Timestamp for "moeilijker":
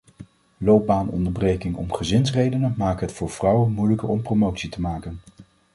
3.71-4.09